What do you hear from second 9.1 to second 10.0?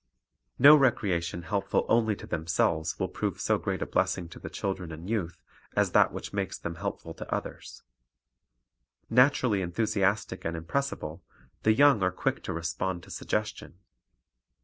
Naturally enthu